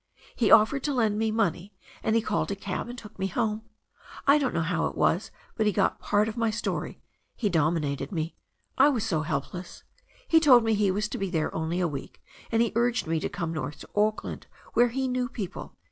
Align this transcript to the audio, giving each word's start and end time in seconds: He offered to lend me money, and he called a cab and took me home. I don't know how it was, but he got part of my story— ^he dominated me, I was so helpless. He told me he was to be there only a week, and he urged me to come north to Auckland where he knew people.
He 0.35 0.49
offered 0.49 0.81
to 0.85 0.95
lend 0.95 1.19
me 1.19 1.29
money, 1.29 1.75
and 2.01 2.15
he 2.15 2.23
called 2.23 2.49
a 2.49 2.55
cab 2.55 2.89
and 2.89 2.97
took 2.97 3.19
me 3.19 3.27
home. 3.27 3.61
I 4.25 4.39
don't 4.39 4.55
know 4.55 4.63
how 4.63 4.87
it 4.87 4.95
was, 4.97 5.29
but 5.55 5.67
he 5.67 5.71
got 5.71 5.99
part 5.99 6.27
of 6.27 6.35
my 6.35 6.49
story— 6.49 6.99
^he 7.39 7.51
dominated 7.51 8.11
me, 8.11 8.35
I 8.79 8.89
was 8.89 9.03
so 9.03 9.21
helpless. 9.21 9.83
He 10.27 10.39
told 10.39 10.63
me 10.63 10.73
he 10.73 10.89
was 10.89 11.07
to 11.09 11.19
be 11.19 11.29
there 11.29 11.53
only 11.53 11.79
a 11.79 11.87
week, 11.87 12.19
and 12.51 12.63
he 12.63 12.71
urged 12.75 13.05
me 13.05 13.19
to 13.19 13.29
come 13.29 13.53
north 13.53 13.77
to 13.81 13.89
Auckland 13.93 14.47
where 14.73 14.89
he 14.89 15.07
knew 15.07 15.29
people. 15.29 15.75